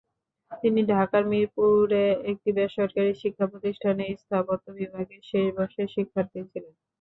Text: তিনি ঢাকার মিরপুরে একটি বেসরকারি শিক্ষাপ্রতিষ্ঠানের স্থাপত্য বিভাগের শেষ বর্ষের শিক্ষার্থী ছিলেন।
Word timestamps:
তিনি 0.51 0.81
ঢাকার 0.91 1.23
মিরপুরে 1.31 2.01
একটি 2.31 2.49
বেসরকারি 2.57 3.11
শিক্ষাপ্রতিষ্ঠানের 3.15 4.19
স্থাপত্য 4.21 4.65
বিভাগের 4.79 5.21
শেষ 5.29 5.47
বর্ষের 5.57 5.87
শিক্ষার্থী 5.95 6.39
ছিলেন। 6.51 6.73